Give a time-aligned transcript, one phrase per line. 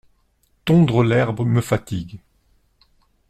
[0.65, 2.19] Tondre l’herbe me fatigue.